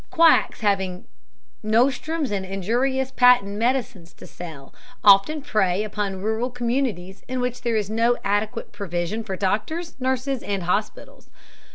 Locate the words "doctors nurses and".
9.35-10.63